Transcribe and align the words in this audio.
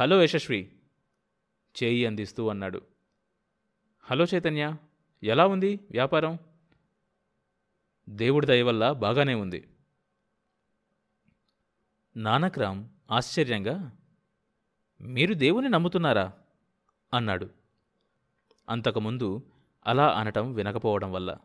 Hello 0.00 0.22
Yashasvi. 0.22 0.78
చేయి 1.82 2.06
అందిస్తూ 2.06 2.48
అన్నాడు. 2.48 2.86
హలో 4.02 4.24
చైతన్య 4.34 4.76
ఎలా 5.22 5.46
ఉంది 5.46 5.80
వ్యాపారం? 5.90 6.38
దేవుడి 8.08 8.46
దయ 8.46 8.62
వల్ల 8.62 8.92
బాగానే 8.92 9.34
ఉంది. 9.34 9.68
నానక్రామ్ 12.16 12.88
ఆశ్చర్యంగా 13.10 13.96
మీరు 15.00 15.34
దేవుని 15.34 15.68
నమ్ముతున్నారా? 15.68 16.32
అన్నాడు. 17.14 17.50
అంతకుముందు 18.68 19.52
అలా 19.86 20.18
అనటం 20.18 20.52
వినకపోవడం 20.52 21.12
వల్ల. 21.12 21.36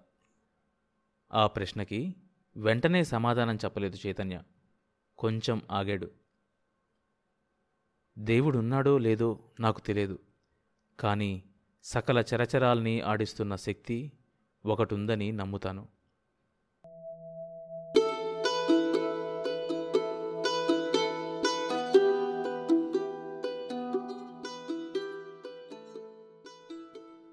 ఆ 1.34 1.48
ప్రశ్నకి 1.48 2.16
వెంటనే 2.56 3.04
సమాధానం 3.04 3.56
చెప్పలేదు 3.56 4.08
చైతన్య. 4.08 4.44
కొంచెం 5.18 5.62
ఆగాడు. 5.72 6.21
దేవుడున్నాడో 8.18 8.98
లేదో 8.98 9.40
నాకు 9.60 9.80
తెలియదు. 9.80 10.20
కానీ 11.00 11.44
సకల 11.84 12.20
చరచరాల్ని 12.20 13.02
ఆడిస్తున్న 13.02 13.56
శక్తి 13.56 14.12
ఒకటుందని 14.66 15.32
నమ్ముతాను. 15.32 15.88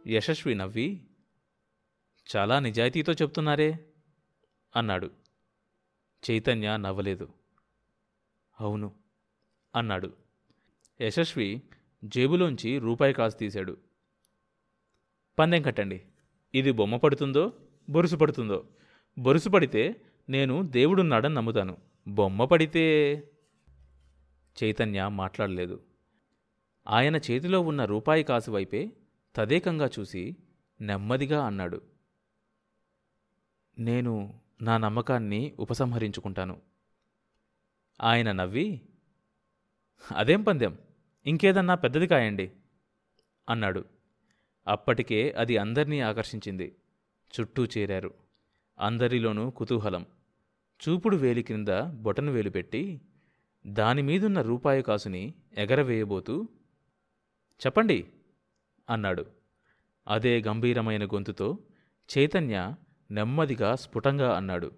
యశస్వి 0.07 0.55
నవ్వి 0.55 1.07
చాలా 2.37 2.59
నిజాయితీతో 2.59 3.13
చెప్తున్నారే 3.13 3.87
అన్నాడు. 4.77 5.11
చైతన్య 6.31 6.77
నవ్వలేదు. 6.77 7.29
అవును 8.61 8.95
అన్నాడు. 9.77 10.28
యశస్వి 11.01 11.63
జేబులోంచి 12.05 12.79
రూపాయి 12.79 13.15
కాసు 13.15 13.37
తీశాడు. 13.37 13.77
పందెం 15.39 15.63
కట్టండి. 15.63 16.03
ఇది 16.55 16.71
బొమ్మ 16.71 16.97
పడుతుందో 16.97 17.53
బొరుసు 17.89 18.17
పడుతుందో? 18.17 18.69
బొరుసు 19.19 19.49
పడితే 19.49 20.05
నేను 20.29 20.63
దేవుడున్నాడని 20.63 21.35
నమ్ముతాను. 21.35 21.79
బొమ్మ 22.09 22.45
పడితే 22.45 23.15
చైతన్య 24.65 25.09
మాట్లాడలేదు. 25.09 25.85
ఆయన 26.89 27.17
చేతిలో 27.17 27.61
ఉన్న 27.61 27.85
రూపాయి 27.85 28.25
కాసు 28.25 28.51
వైపే 28.51 28.93
తదేకంగా 29.37 29.91
చూసి 29.99 30.37
నెమ్మదిగా 30.81 31.47
అన్నాడు. 31.47 31.83
నేను 33.79 34.41
నా 34.63 34.77
నమ్మకాన్ని 34.77 35.55
ఉపసంహరించుకుంటాను. 35.59 36.63
ఆయన 38.03 38.33
నవ్వి 38.33 38.83
అదేం 40.17 40.43
పందెం? 40.43 40.79
ఇంకేదన్నా 41.29 41.75
పెద్దది 41.75 42.07
కాయండి 42.07 42.53
అన్నాడు. 43.49 43.85
అప్పటికే 44.69 45.31
అది 45.31 45.57
అందర్నీ 45.57 46.01
ఆకర్షించింది. 46.01 46.77
చుట్టూ 47.41 47.65
చేరారు. 47.65 48.15
అందరిలోనూ 48.81 49.51
కుతూహలం. 49.51 50.07
చూపుడు 50.89 51.17
వేలి 51.17 51.43
క్రింద 51.43 51.69
బొటను 51.81 52.33
వేలు 52.33 52.51
పెట్టి 52.51 53.01
దానిమీదున్న 53.67 54.43
రూపాయి 54.43 54.83
కాసుని 54.83 55.35
ఎగరవేయబోతూ 55.59 56.49
చెప్పండి 57.67 58.09
అన్నాడు. 58.91 59.27
అదే 60.09 60.43
గంభీరమైన 60.43 61.07
గొంతుతో 61.07 61.59
చైతన్య 62.19 62.75
నెమ్మదిగా 63.11 63.75
స్ఫుటంగా 63.75 64.37
అన్నాడు. 64.37 64.73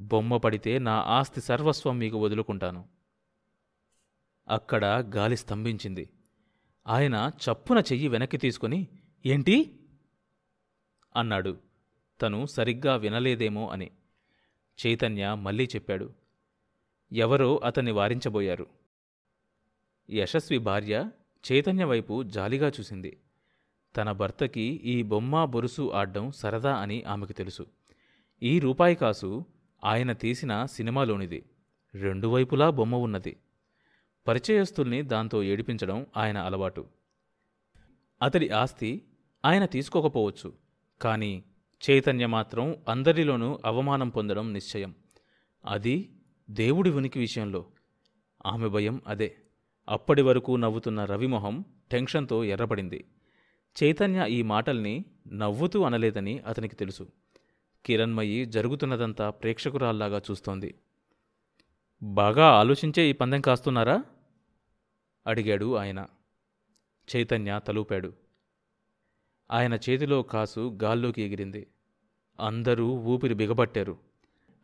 బొమ్మ 0.00 0.36
పడితే 0.36 0.78
నా 0.78 0.92
ఆస్తి 0.92 1.40
సర్వస్వం 1.40 1.98
మీకు 1.98 2.18
వదులుకుంటాను. 2.18 2.97
అక్కడ 4.48 5.12
గాలి 5.16 5.36
స్తంభించింది. 5.36 6.10
ఆయన 6.86 7.30
చప్పున 7.44 7.78
చెయ్యి 7.78 8.08
వెనక్కి 8.08 8.38
తీసుకుని 8.38 8.88
ఏంటి? 9.26 9.80
అన్నాడు. 11.16 11.58
తను 12.22 12.46
సరిగ్గా 12.46 12.96
వినలేదేమో 12.96 13.68
అని. 13.68 13.90
చైతన్య 14.86 15.34
మళ్ళీ 15.34 15.64
చెప్పాడు. 15.64 16.12
ఎవరో 17.12 17.60
అతన్ని 17.64 17.92
వారించబోయారు. 17.92 18.66
యశస్వి 20.10 20.58
భార్య 20.58 21.10
చైతన్య 21.52 21.84
వైపు 21.84 22.22
జాలిగా 22.22 22.68
చూసింది. 22.68 23.20
తన 23.96 24.12
భర్తకి 24.12 24.60
ఈ 24.60 25.02
బొమ్మ 25.02 25.44
బొరుసు 25.44 25.90
ఆడ్డం 25.94 26.30
సరదా 26.30 26.76
అని 26.76 27.02
ఆమెకు 27.02 27.32
తెలుసు. 27.32 27.66
ఈ 28.42 28.58
రూపాయి 28.58 28.94
కాసు 28.94 29.44
ఆయన 29.84 30.12
తీసిన 30.12 30.64
సినిమాలోనిది. 30.64 31.44
రెండు 31.94 32.28
వైపులా 32.28 32.70
బొమ్మ 32.70 32.96
ఉన్నది. 32.96 33.36
పరిచయస్తుల్ని 34.28 35.02
దాంతో 35.02 35.42
ఏడిపించడం 35.42 36.06
ఆయన 36.16 36.38
అలవాటు. 36.38 36.86
అతడి 38.22 38.48
ఆస్తి 38.48 39.04
ఆయన 39.44 39.64
తీసుకోకపోవచ్చు 39.64 40.52
కానీ 41.00 41.44
చైతన్య 41.90 42.26
మాత్రం 42.26 42.76
అందరిలోనూ 42.88 43.58
అవమానం 43.64 44.08
పొందడం 44.08 44.52
నిశ్చయం. 44.52 44.94
అది 45.64 46.10
దేవుడి 46.50 46.90
ఉనికి 46.90 47.18
విషయంలో. 47.18 47.66
ఆమె 48.46 48.68
భయం 48.68 49.02
అదే. 49.06 49.36
అప్పటి 49.88 50.22
వరకు 50.22 50.56
నవ్వుతున్న 50.56 51.04
రవిమొహం 51.04 51.64
టెన్షన్తో 51.92 52.44
ఎర్రబడింది. 52.44 53.04
చైతన్య 53.82 54.26
ఈ 54.28 54.42
మాటల్ని 54.42 55.04
నవ్వుతూ 55.32 55.82
అనలేదని 55.82 56.38
అతనికి 56.38 56.76
తెలుసు. 56.76 57.08
కిరణ్మయి 57.86 58.44
జరుగుతున్నదంతా 58.44 59.30
ప్రేక్షకురాల్లాగా 59.30 60.22
చూస్తోంది. 60.30 60.74
బాగా 62.02 62.46
ఆలోచించే 62.46 63.10
ఈ 63.10 63.12
పందెం 63.12 63.40
కాస్తున్నారా? 63.40 64.04
అడిగాడు 65.28 65.74
ఆయన. 65.74 66.06
చైతన్య 67.16 67.60
తలూపాడు. 67.66 68.12
ఆయన 69.50 69.74
చేతిలో 69.74 70.22
కాసు 70.22 70.78
గాల్లోకి 70.82 71.22
ఎగిరింది. 71.22 71.66
అందరూ 72.40 72.88
ఊపిరి 72.88 73.34
బిగబట్టారు. 73.34 73.98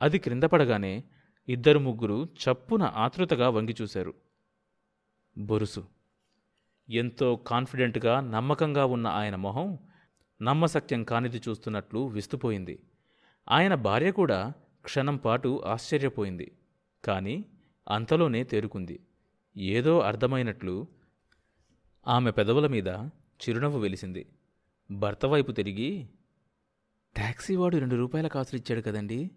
అది 0.03 0.19
క్రింద 0.19 0.45
పడగానే 0.45 1.05
ఇద్దరు 1.49 1.79
ముగ్గురు 1.79 2.25
చప్పున 2.25 2.83
ఆతృతగా 2.83 3.49
వంగి 3.49 3.77
చూశారు. 3.83 4.15
బొరుసు. 5.39 5.87
ఎంతో 6.89 7.37
కాన్ఫిడెంట్గా 7.37 8.21
నమ్మకంగా 8.21 8.85
ఉన్న 8.85 9.07
ఆయన 9.07 9.37
మొహం 9.37 9.79
నమ్మసక్యం 10.43 11.05
కానిది 11.05 11.41
చూస్తున్నట్లు 11.49 12.07
విస్తుపోయింది. 12.07 12.83
ఆయన 13.51 13.75
భార్య 13.75 14.11
కూడా 14.11 14.53
క్షణం 14.85 15.17
పాటు 15.17 15.63
ఆశ్చర్యపోయింది. 15.67 16.53
కానీ 17.05 17.45
అంతలోనే 17.91 18.45
తేరుకుంది. 18.45 19.01
ఏదో 19.57 20.01
అర్థమైనట్లు 20.01 20.87
ఆమె 22.09 22.31
పెదవుల 22.31 22.67
మీద 22.67 22.89
చిరునవ్వు 23.43 23.81
వెలిసింది. 23.81 24.27
భర్త 24.91 25.27
వైపు 25.27 25.53
తిరిగి 25.53 26.09
టాక్సీ 27.17 27.57
వాడు 27.57 27.77
రెండు 27.77 27.95
రూపాయల 27.95 28.29
కాసులు 28.29 28.61
ఇచ్చాడు 28.61 28.81
కదండి 28.81 29.31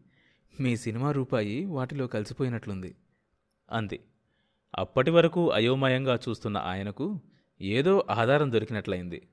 మీ 0.60 0.78
సినిమా 0.78 1.12
రూపాయి 1.12 1.66
వాటిలో 1.66 2.08
కలిసిపోయినట్లుంది 2.08 2.96
అంది. 3.72 4.00
అప్పటి 4.78 5.12
వరకు 5.12 5.52
అయోమయంగా 5.52 6.20
చూస్తున్న 6.30 6.58
ఆయనకు 6.58 7.20
ఏదో 7.62 8.06
ఆధారం 8.10 8.52
దొరికినట్లయింది. 8.52 9.28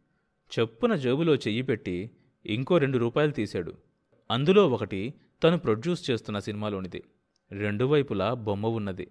చెప్పున 0.59 0.95
జేబులో 0.95 1.35
చెయ్యి 1.35 1.63
పెట్టి 1.63 2.11
ఇంకో 2.47 2.79
రెండు 2.79 2.99
రూపాయలు 2.99 3.33
తీశాడు. 3.33 3.75
అందులో 4.31 4.69
ఒకటి 4.69 5.15
తను 5.43 5.59
ప్రొడ్యూస్ 5.59 6.11
చేస్తున్న 6.11 6.39
సినిమాలోనిది. 6.39 7.05
రెండు 7.51 7.85
వైపులా 7.85 8.35
బొమ్మ 8.35 8.67
ఉన్నది. 8.67 9.11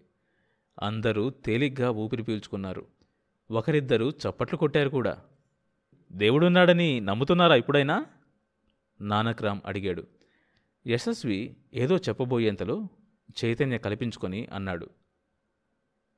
అందరూ 0.81 1.29
తేలిగ్గా 1.29 1.91
ఊపిరి 1.91 2.23
పీల్చుకున్నారు. 2.23 2.87
ఒకరిద్దరు 3.51 4.09
చప్పట్లు 4.09 4.57
కొట్టారు 4.57 4.89
కూడా. 4.89 5.21
దేవుడున్నాడని 6.11 6.99
నమ్ముతున్నారా 6.99 7.55
ఇప్పుడైనా? 7.55 8.05
నానక్రామ్ 9.01 9.61
అడిగాడు. 9.65 10.07
యశస్వి 10.87 11.55
ఏదో 11.73 11.97
చెప్పబోయేంతలో 11.97 12.87
చైతన్య 13.45 13.77
కల్పించుకొని 13.77 14.45
అన్నాడు. 14.45 14.89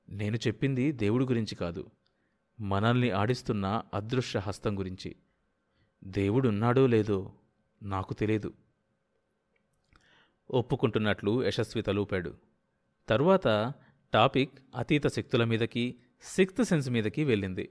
నేను 0.09 0.35
చెప్పింది 0.35 0.91
దేవుడి 0.91 1.25
గురించి 1.25 1.55
కాదు. 1.55 1.89
మనల్ని 2.59 3.11
ఆడిస్తున్న 3.11 3.83
అదృశ్య 3.93 4.39
హస్తం 4.39 4.79
గురించి. 4.79 5.15
దేవుడున్నాడో 6.03 6.87
లేదో 6.87 7.33
నాకు 7.83 8.13
తెలియదు. 8.13 8.53
ఒప్పుకుంటున్నట్లు 10.51 11.43
యశస్వి 11.43 11.83
తలూపాడు. 11.83 12.33
తరువాత 13.09 13.73
టాపిక్ 14.15 14.51
అతీత 14.75 15.07
శక్తుల 15.07 15.43
మీదకి 15.43 15.95
సిక్స్త్ 16.21 16.63
సెన్స్ 16.63 16.89
మీదకి 16.89 17.23
వెళ్ళింది. 17.23 17.69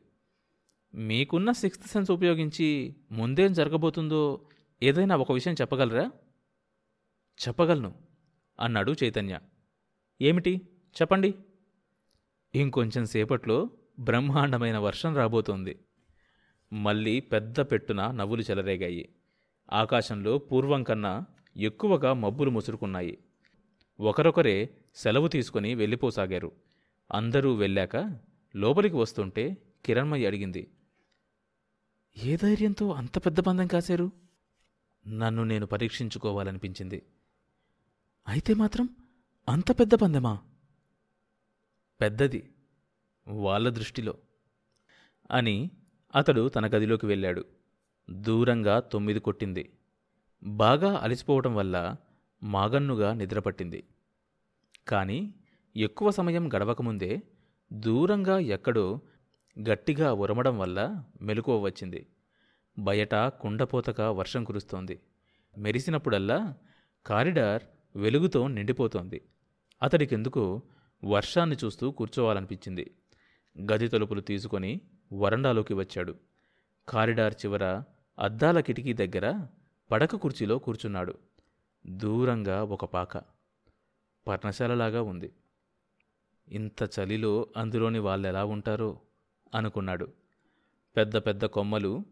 మీకున్న 0.95 1.53
సిక్స్త్ 1.53 1.89
సెన్స్ 1.89 2.11
ఉపయోగించి 2.11 2.97
ముందేం 3.13 3.53
జరగబోతుందో 3.53 4.49
ఏదైనా 4.83 5.17
ఒక 5.17 5.33
విషయం 5.33 5.55
చెప్పగలరా? 5.55 6.11
చెప్పగలను 7.49 7.95
అన్నాడు 8.61 8.95
చైతన్య. 9.05 9.41
ఏమిటి? 10.21 10.57
చెప్పండి. 11.03 11.35
ఇంకొంచెం 12.55 13.07
సేపట్లో 13.07 13.71
బ్రహ్మాండమైన 14.01 14.79
వర్షం 14.79 15.17
రాబోతోంది. 15.17 15.79
మళ్ళీ 16.73 17.21
పెద్ద 17.21 17.61
పెట్టున 17.61 18.11
నవ్వులు 18.11 18.43
చెలరేగాయి. 18.43 19.09
ఆకాశంలో 19.73 20.39
పూర్వం 20.39 20.83
కన్నా 20.83 21.25
ఎక్కువగా 21.57 22.13
మబ్బులు 22.13 22.51
ముసురుకున్నాయి. 22.51 23.19
ఒకరొకరే 24.01 24.71
సెలవు 24.95 25.29
తీసుకుని 25.29 25.75
వెళ్ళిపోసాగారు. 25.75 26.53
అందరూ 27.13 27.55
వెళ్ళాక 27.55 27.97
లోపలికి 28.57 28.97
వస్తుంటే 28.97 29.57
కిరణ్మయ్య 29.85 30.27
అడిగింది 30.27 30.71
ఏ 32.17 32.37
ధైర్యంతో 32.37 32.93
అంత 32.93 33.19
పెద్ద 33.27 33.41
పందెం 33.41 33.67
కాశారు? 33.67 34.11
నన్ను 35.07 35.45
నేను 35.45 35.67
పరీక్షించుకోవాలనిపించింది. 35.67 37.03
అయితే 38.29 38.55
మాత్రం 38.55 38.89
అంత 39.49 39.71
పెద్ద 39.81 39.95
పందెమా 39.95 40.39
పెద్దది 42.01 42.55
వాళ్ళ 43.29 43.69
దృష్టిలో 43.69 44.15
అని 45.31 45.71
అతడు 46.15 46.49
తన 46.49 46.67
గదిలోకి 46.67 47.07
వెళ్ళాడు. 47.07 47.45
దూరంగా 48.11 48.81
తొమ్మిది 48.81 49.21
కొట్టింది. 49.21 49.73
బాగా 50.45 50.99
అలసిపోవటం 50.99 51.55
వల్ల 51.55 51.97
మాగన్నుగా 52.43 53.15
నిద్రపట్టింది. 53.15 53.85
కానీ 54.89 55.35
ఎక్కువ 55.77 56.11
సమయం 56.11 56.49
గడవకముందే 56.49 57.23
దూరంగా 57.73 58.39
ఎక్కడో 58.39 59.01
గట్టిగా 59.69 60.13
ఉరమడం 60.13 60.59
వల్ల 60.59 61.05
మెలకువ 61.23 61.61
వచ్చింది. 61.61 62.07
బయట 62.79 63.15
కుండపోతగా 63.15 64.11
వర్షం 64.11 64.45
కురుస్తోంది. 64.45 65.01
మెరిసినప్పుడల్లా 65.59 66.55
కారిడార్ 67.07 67.63
వెలుగుతో 67.97 68.49
నిండిపోతోంది. 68.49 69.21
అతడికెందుకు 69.83 70.63
వర్షాన్ని 71.05 71.57
చూస్తూ 71.65 71.91
కూర్చోవాలనిపించింది. 71.91 72.91
గది 73.73 73.89
తలుపులు 73.89 74.21
తీసుకొని 74.21 74.81
వరండాలోకి 75.13 75.75
వచ్చాడు. 75.75 76.15
కారిడార్ 76.89 77.35
చివర 77.35 77.83
అద్దాల 78.19 78.61
కిటికీ 78.61 78.93
దగ్గర 78.93 79.47
పడక 79.91 80.17
కుర్చీలో 80.17 80.59
కూర్చున్నాడు. 80.59 81.15
దూరంగా 81.87 82.65
ఒక 82.65 82.85
పాక. 82.85 83.34
పర్ణశాలలాగా 84.27 85.03
ఉంది. 85.03 85.33
ఇంత 86.49 86.83
చలిలో 86.83 87.49
అందులోని 87.57 87.99
వాళ్ళెలా 87.99 88.45
ఉంటారో 88.45 89.01
అనుకున్నాడు. 89.55 90.13
పెద్ద 90.97 91.17
పెద్ద 91.17 91.45
కొమ్మలు 91.45 92.05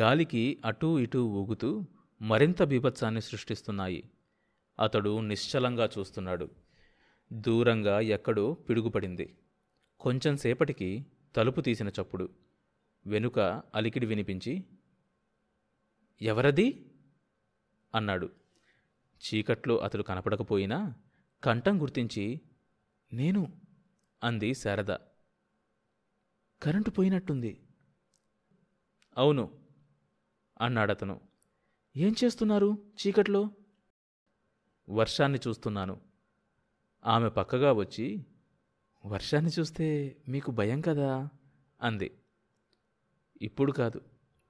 గాలికి 0.00 0.62
అటూ 0.64 0.98
ఇటూ 0.98 1.26
ఊగుతూ 1.26 1.84
మరింత 2.22 2.62
బీభత్సాన్ని 2.62 3.20
సృష్టిస్తున్నాయి. 3.20 4.10
అతడు 4.80 5.20
నిశ్చలంగా 5.20 5.88
చూస్తున్నాడు. 5.98 6.50
దూరంగా 7.32 8.00
ఎక్కడో 8.00 8.52
పిడుగుపడింది. 8.52 9.36
కొంచెం 10.00 10.36
సేపటికి 10.36 11.06
తలుపు 11.36 11.60
తీసిన 11.60 11.88
చప్పుడు. 11.88 12.28
వెనుక 13.06 13.62
అలికిడి 13.74 14.06
వినిపించి 14.06 14.64
ఎవరది? 16.22 16.86
అన్నాడు. 17.94 18.30
చీకట్లో 19.16 19.76
అతడు 19.76 20.02
కనపడకపోయినా 20.02 20.94
కంఠం 21.46 21.82
గుర్తించి 21.82 22.40
నేను 23.12 23.60
అంది 24.24 24.54
శారద. 24.54 24.96
కరెంటు 26.62 26.90
పోయినట్టుంది. 26.90 27.68
అవును 29.18 29.64
అన్నాడతను 30.60 31.20
ఏం 31.96 32.14
చేస్తున్నారు 32.24 32.92
చీకట్లో? 33.06 33.50
వర్షాన్ని 34.88 35.38
చూస్తున్నాను. 35.48 36.00
ఆమె 37.04 37.28
పక్కగా 37.28 37.72
వచ్చి 37.72 38.26
వర్షాన్ని 39.06 39.50
చూస్తే 39.58 40.16
మీకు 40.28 40.50
భయం 40.50 40.80
కదా? 40.80 41.28
అంది. 41.82 42.18
ఇప్పుడు 43.42 43.72
కాదు 43.72 44.00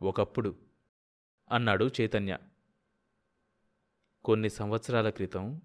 ఒకప్పుడు 0.03 0.57
అన్నాడు 1.53 1.91
చైతన్య. 2.01 2.39
కొన్ని 4.25 4.51
సంవత్సరాల 4.51 5.11
క్రితం 5.11 5.63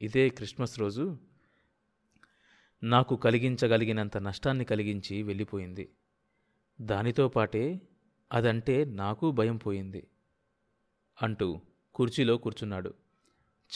ఇదే 0.00 0.28
క్రిస్మస్ 0.28 0.80
రోజు 0.80 1.18
నాకు 2.82 3.16
కలిగించగలిగినంత 3.16 4.16
నష్టాన్ని 4.16 4.64
కలిగించి 4.64 5.22
వెళ్ళిపోయింది. 5.22 5.90
దానితో 6.80 7.28
పాటే 7.28 7.80
అదంటే 8.32 8.84
నాకు 8.84 9.30
భయం 9.30 9.56
పోయింది 9.56 10.06
అంటూ 11.22 11.60
కుర్చీలో 11.94 12.36
కూర్చున్నాడు. 12.36 12.94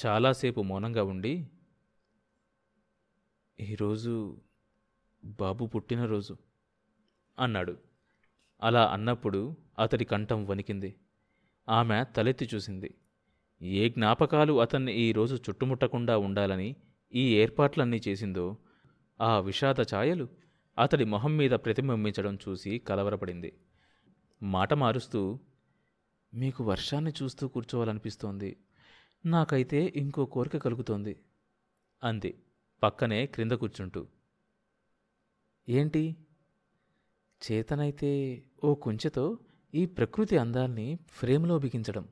చాలాసేపు 0.06 0.61
మౌనంగా 0.62 1.05
ఉండి 1.05 1.49
ఈరోజు 3.61 4.41
బాబు 5.25 5.67
పుట్టినరోజు 5.67 6.37
అన్నాడు. 7.38 7.79
అలా 8.62 8.87
అన్నప్పుడు 8.87 9.56
అతడి 9.79 10.05
కంఠం 10.05 10.47
వణికింది. 10.47 10.94
ఆమె 11.69 12.05
తలెత్తి 12.17 12.49
చూసింది. 12.55 12.94
ఏ 13.63 13.89
జ్ఞాపకాలు 13.89 14.61
అతన్ని 14.61 14.93
ఈరోజు 14.93 15.37
చుట్టుముట్టకుండా 15.37 16.19
ఉండాలని 16.19 16.77
ఈ 17.15 17.37
ఏర్పాట్లన్నీ 17.37 18.01
చేసిందో 18.09 18.57
ఆ 19.21 19.39
విషాద 19.39 19.81
ఛాయలు 19.81 20.29
అతడి 20.79 21.05
మొహం 21.05 21.37
మీద 21.37 21.51
ప్రతిబింబించడం 21.51 22.39
చూసి 22.49 22.79
కలవరపడింది. 22.79 23.53
మాట 24.43 24.75
మారుస్తూ 24.75 25.39
మీకు 26.35 26.65
వర్షాన్ని 26.65 27.13
చూస్తూ 27.23 27.49
కూర్చోవాలనిపిస్తోంది. 27.49 28.57
నాకైతే 29.27 29.93
ఇంకో 29.97 30.27
కోరిక 30.27 30.57
కలుగుతోంది 30.57 31.21
అంది 32.05 32.43
పక్కనే 32.83 33.27
క్రింద 33.27 33.53
కూర్చుంటూ. 33.53 34.07
ఏంటి? 35.69 36.17
చేతనైతే 37.51 38.43
ఓ 38.65 38.75
కుంచెతో 38.75 39.39
ఈ 39.75 39.87
ప్రకృతి 39.87 40.39
అందాల్ని 40.39 40.99
ఫ్రేమ్లో 41.11 41.59
బిగించడం. 41.59 42.09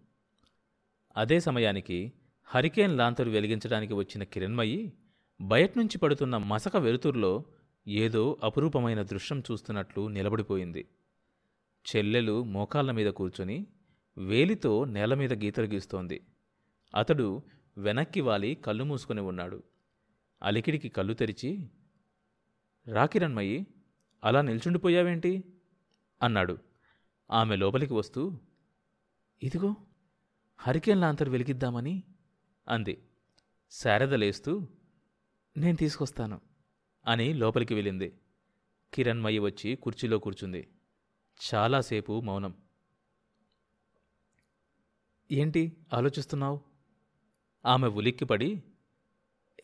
అదే 1.16 1.40
సమయానికి 1.40 2.12
హరికేన్ 2.44 2.96
లాంతరు 2.96 3.30
వెలిగించడానికి 3.30 3.92
వచ్చిన 3.94 4.22
కిరణ్మయి 4.22 4.92
బయట్నుంచి 5.40 5.98
పడుతున్న 5.98 6.36
మసక 6.36 6.76
వెలుతురులో 6.76 7.44
ఏదో 7.88 8.36
అపురూపమైన 8.44 9.02
దృశ్యం 9.02 9.40
చూస్తున్నట్లు 9.40 10.08
నిలబడిపోయింది. 10.08 10.88
చెల్లెలు 11.86 12.44
మోకాళ్ళ 12.44 12.90
మీద 12.90 13.10
కూర్చొని 13.10 13.66
వేలితో 14.18 14.84
నేల 14.84 15.14
మీద 15.14 15.32
గీతలు 15.44 15.66
గీస్తోంది. 15.66 16.20
అతడు 16.94 17.42
వెనక్కి 17.78 18.20
వాలి 18.20 18.54
కళ్ళు 18.54 18.84
మూసుకొని 18.84 19.20
ఉన్నాడు. 19.20 19.62
అలికిడికి 20.42 20.88
కళ్ళు 20.88 21.14
తెరిచి 21.14 21.68
రాకిరణ్మయి 22.88 23.66
అలా 24.24 24.40
నిల్చుండిపోయావేంటి 24.40 25.44
అన్నాడు. 26.22 26.58
ఆమె 27.30 27.56
లోపలికి 27.56 27.92
వస్తూ 27.92 28.38
ఇదిగో 29.42 29.76
హరికేన్ 30.58 31.00
లాంతర్ 31.00 31.28
వెలిగిద్దామని 31.28 32.02
అంది. 32.68 33.08
శారద 33.70 34.14
లేస్తూ 34.14 34.68
నేను 35.56 35.76
తీసుకొస్తాను 35.76 36.40
అని 37.06 37.34
లోపలికి 37.34 37.74
వెళ్ళింది. 37.74 38.20
కిరణ్మయ్య 38.94 39.38
వచ్చి 39.38 39.76
కుర్చీలో 39.76 40.18
కూర్చుంది. 40.18 40.68
చాలాసేపు 41.54 42.20
మౌనం. 42.20 42.54
ఏంటి 45.32 45.76
ఆలోచిస్తున్నావు? 45.92 46.60
ఆమె 47.66 47.88
ఉలిక్కిపడి 47.88 48.62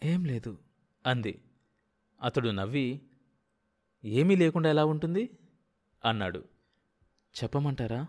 ఏం 0.04 0.24
లేదు 0.24 0.58
అంది. 1.06 1.44
అతడు 2.22 2.48
నవ్వి 2.48 3.02
ఏమీ 4.04 4.36
లేకుండా 4.36 4.70
ఎలా 4.70 4.84
ఉంటుంది? 4.84 5.38
అన్నాడు. 6.04 6.44
చెప్పమంటారా? 7.42 8.06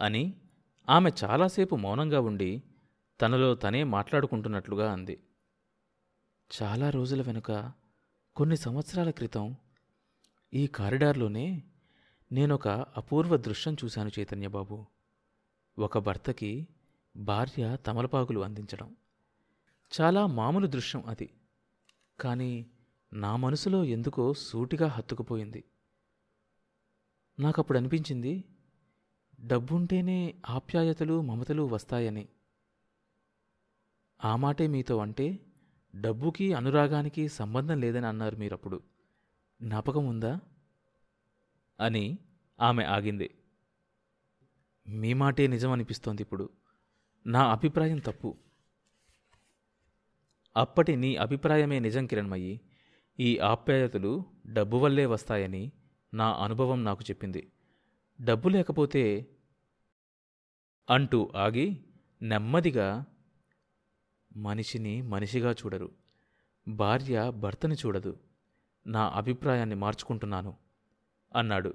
అని 0.00 0.40
ఆమె 0.88 1.10
చాలాసేపు 1.24 1.76
మౌనంగా 1.76 2.20
ఉండి 2.20 2.62
తనలో 3.20 3.54
తనే 3.54 3.84
మాట్లాడుకుంటున్నట్లుగా 3.84 4.92
అంది. 4.92 5.22
చాలా 6.62 6.90
రోజుల 6.90 7.22
వెనుక 7.22 7.72
కొన్ని 8.36 8.56
సంవత్సరాల 8.56 9.10
క్రితం 9.10 9.56
ఈ 10.54 10.66
కారిడార్లోనే 10.66 11.62
నేనొక 12.32 12.68
అపూర్వ 12.68 13.36
దృశ్యం 13.36 13.76
చూశాను 13.84 14.10
చైతన్యబాబు 14.18 14.86
ఒక 15.78 15.98
భర్తకి 15.98 16.68
భార్య 17.16 17.76
తమలపాకులు 17.86 18.40
అందించడం. 18.40 18.96
చాలా 20.00 20.26
మామూలు 20.26 20.66
దృశ్యం 20.66 21.06
అది. 21.06 21.30
కానీ 22.20 22.66
నా 23.12 23.36
మనసులో 23.36 23.84
ఎందుకో 23.84 24.34
సూటిగా 24.34 24.86
హత్తుకుపోయింది. 24.86 25.64
నాకప్పుడు 27.38 27.78
అనిపించింది 27.78 28.44
డబ్బుంటేనే 29.44 30.34
ఆప్యాయతలు 30.50 31.20
మమతలు 31.20 31.62
వస్తాయని. 31.62 32.28
ఆ 34.24 34.36
మాటే 34.36 34.66
మీతో 34.66 34.98
అంటే 34.98 35.40
డబ్బుకి 36.00 36.54
అనురాగానికి 36.54 37.28
సంబంధం 37.28 37.80
లేదని 37.80 38.06
అన్నారు 38.06 38.36
మీరప్పుడు. 38.36 38.82
జ్ఞాపకం 39.62 40.06
ఉందా? 40.06 40.40
అని 41.80 42.18
ఆమె 42.60 42.84
ఆగింది. 42.84 43.34
మీ 44.88 45.14
మాటే 45.14 45.46
నిజం 45.46 45.70
అనిపిస్తోంది 45.70 46.22
ఇప్పుడు. 46.22 46.50
నా 47.26 47.52
అభిప్రాయం 47.52 47.98
తప్పు. 47.98 48.36
అప్పటి 50.56 50.96
నీ 50.96 51.16
అభిప్రాయమే 51.16 51.78
నిజం 51.78 52.06
కిరణ్మయ్యి. 52.06 52.60
ఈ 53.20 53.38
ఆప్యాయతలు 53.38 54.24
డబ్బు 54.46 54.76
వల్లే 54.76 55.06
వస్తాయని 55.06 55.72
నా 56.14 56.32
అనుభవం 56.32 56.84
నాకు 56.84 57.04
చెప్పింది. 57.04 57.52
డబ్బు 58.22 58.48
లేకపోతే? 58.48 59.26
అంటూ 60.90 61.32
ఆగి 61.36 61.84
నెమ్మదిగా 62.22 63.04
మనిషిని 64.36 65.02
మనిషిగా 65.02 65.50
చూడరు. 65.52 65.92
భార్య 66.68 67.30
భర్తని 67.30 67.74
చూడదు. 67.74 68.20
నా 68.86 69.08
అభిప్రాయాన్ని 69.08 69.74
మార్చుకుంటున్నాను 69.74 70.56
అన్నాడు. 71.36 71.74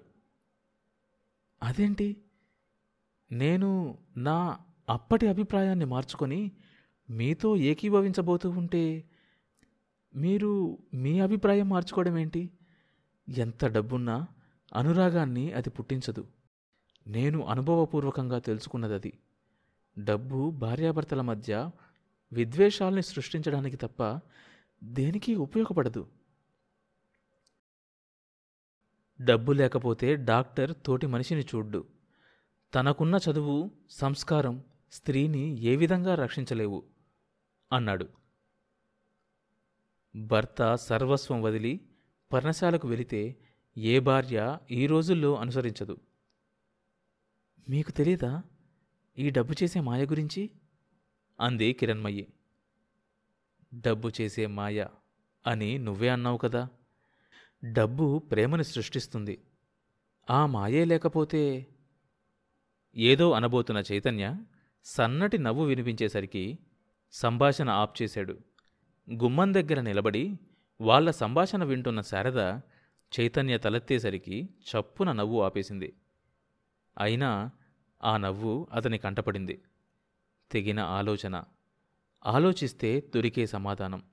అదేంటి? 1.64 2.18
నేను 3.32 3.98
నా 4.18 4.60
అప్పటి 4.90 5.28
అభిప్రాయాన్ని 5.28 5.86
మార్చుకొని 5.86 6.52
మీతో 7.10 7.58
ఏకీభవించబోతూ 7.58 8.50
ఉంటే 8.50 9.10
మీరు 10.16 10.78
మీ 10.94 11.20
అభిప్రాయం 11.20 11.70
మార్చుకోవడం 11.70 12.18
ఏంటి 12.18 12.50
ఎంత 13.38 13.66
డబ్బున్నా 13.66 14.28
అనురాగాన్ని 14.76 15.54
అది 15.54 15.70
పుట్టించదు. 15.70 16.28
నేను 17.08 17.46
అనుభవపూర్వకంగా 17.46 18.40
తెలుసుకున్నదది. 18.40 19.20
డబ్బు 20.00 20.52
భార్యాభర్తల 20.52 21.22
మధ్య 21.22 21.70
విద్వేషాల్ని 22.34 23.02
సృష్టించడానికి 23.02 23.78
తప్ప 23.78 24.20
దేనికి 24.84 25.36
ఉపయోగపడదు. 25.36 26.08
డబ్బు 29.22 29.52
లేకపోతే 29.52 30.16
డాక్టర్ 30.16 30.74
తోటి 30.86 31.08
మనిషిని 31.08 31.42
చూడ్డు. 31.42 31.86
తనకున్న 32.76 33.20
చదువు 33.32 33.72
సంస్కారం 33.90 34.64
స్త్రీని 34.92 35.60
ఏ 35.60 35.76
విధంగా 35.76 36.16
రక్షించలేవు 36.16 36.84
అన్నాడు. 37.74 38.08
భర్త 40.16 40.76
సర్వస్వం 40.76 41.42
వదిలి 41.42 41.82
పర్ణశాలకు 42.34 42.88
వెళితే 42.88 43.36
ఏ 43.78 44.00
భార్య 44.00 44.58
ఈ 44.72 44.88
రోజుల్లో 44.88 45.36
అనుసరించదు. 45.36 45.98
మీకు 47.70 47.92
తెలీదా? 47.92 48.44
ఈ 49.18 49.30
డబ్బు 49.30 49.54
చేసే 49.64 49.80
మాయ 49.80 50.06
గురించి? 50.06 50.50
అంది 51.40 51.74
కిరణ్మయ్యి. 51.74 52.34
డబ్బు 53.74 54.12
చేసే 54.22 54.48
మాయ 54.48 54.86
అని 55.48 55.78
నువ్వే 55.78 56.10
అన్నావు 56.10 56.38
కదా? 56.38 56.70
డబ్బు 57.66 58.20
ప్రేమని 58.20 58.64
సృష్టిస్తుంది. 58.64 59.44
ఆ 60.30 60.46
మాయే 60.46 60.86
లేకపోతే? 60.86 61.68
ఏదో 62.96 63.32
అనబోతున్న 63.32 63.84
చైతన్య 63.92 64.36
సన్నటి 64.84 65.38
నవ్వు 65.38 65.66
వినిపించేసరికి 65.66 66.60
సంభాషణ 67.12 67.70
ఆప్ 67.70 68.02
చేశాడు. 68.02 68.40
గుమ్మం 69.12 69.54
దగ్గర 69.54 69.82
నిలబడి 69.82 70.40
వాళ్ళ 70.82 71.12
సంభాషణ 71.12 71.64
వింటున్న 71.64 72.02
శారద 72.02 72.62
చైతన్య 73.20 73.58
తలెత్తేసరికి 73.58 74.50
చప్పున 74.62 75.12
నవ్వు 75.12 75.42
ఆపేసింది. 75.42 75.94
అయినా 76.98 77.52
ఆ 78.04 78.18
నవ్వు 78.18 78.68
అతని 78.74 78.98
కంటపడింది. 78.98 79.64
తెగిన 80.52 80.80
ఆలోచన. 80.80 81.44
ఆలోచిస్తే 82.26 83.00
దొరికే 83.16 83.46
సమాధానం. 83.46 84.04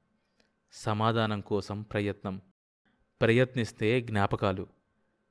సమాధానం 0.72 1.40
కోసం 1.40 1.82
ప్రయత్నం. 1.82 2.42
ప్రయత్నిస్తే 3.20 4.00
జ్ఞాపకాలు. 4.00 4.66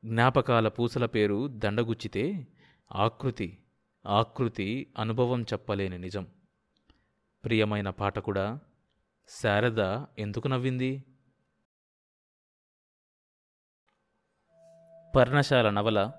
జ్ఞాపకాల 0.06 0.68
పూసల 0.68 1.06
పేరు 1.06 1.48
దండగుచ్చితే 1.48 2.48
ఆకృతి. 2.92 3.64
ఆకృతి 4.06 4.94
అనుభవం 4.98 5.42
చెప్పలేని 5.42 6.00
నిజం. 6.00 6.28
ప్రియమైన 7.44 7.90
పాఠకుడా 7.90 8.60
శారద 9.28 10.06
ఎందుకు 10.20 10.48
నవ్వింది? 10.48 11.04
పర్ణశాల 15.16 15.70
నవల 15.70 16.12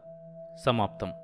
సమాప్తం. 0.66 1.23